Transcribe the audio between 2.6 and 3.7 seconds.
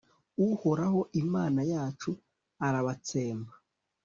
arabatsemba